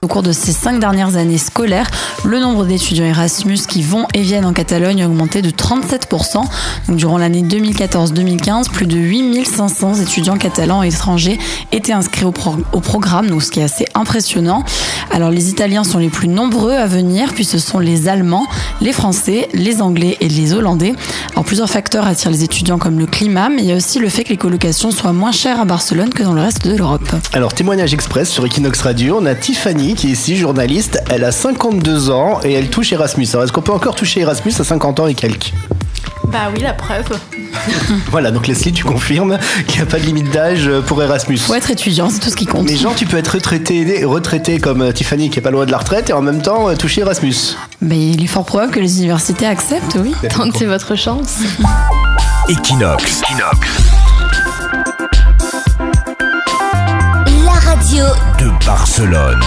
[0.00, 1.88] Au cours de ces cinq dernières années scolaires,
[2.24, 6.34] le nombre d'étudiants Erasmus qui vont et viennent en Catalogne a augmenté de 37%.
[6.86, 11.36] Donc, durant l'année 2014-2015, plus de 8500 étudiants catalans et étrangers
[11.72, 14.62] étaient inscrits au, programme, donc ce qui est assez impressionnant.
[15.10, 18.46] Alors les Italiens sont les plus nombreux à venir, puis ce sont les Allemands,
[18.80, 20.94] les Français, les Anglais et les Hollandais.
[21.32, 24.08] Alors plusieurs facteurs attirent les étudiants comme le climat, mais il y a aussi le
[24.08, 27.08] fait que les colocations soient moins chères à Barcelone que dans le reste de l'Europe.
[27.32, 31.32] Alors témoignage express sur Equinox Radio, on a Tiffany qui est ici journaliste, elle a
[31.32, 33.26] 52 ans et elle touche Erasmus.
[33.32, 35.52] Alors est-ce qu'on peut encore toucher Erasmus à 50 ans et quelques?
[36.30, 37.06] Bah oui, la preuve.
[38.10, 41.38] voilà, donc Leslie, tu confirmes qu'il n'y a pas de limite d'âge pour Erasmus.
[41.38, 42.66] Faut être étudiant, c'est tout ce qui compte.
[42.66, 45.70] Mais genre, tu peux être retraité, retraité comme euh, Tiffany qui est pas loin de
[45.70, 47.56] la retraite et en même temps euh, toucher Erasmus.
[47.80, 50.14] Mais il est fort probable que les universités acceptent, oui.
[50.28, 51.38] Tentez votre chance.
[52.48, 53.22] Equinox.
[53.22, 53.68] Equinox.
[57.44, 58.04] La radio
[58.38, 59.40] de Barcelone.